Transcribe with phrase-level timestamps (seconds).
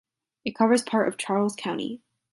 [0.43, 2.01] It covers part of Charles County.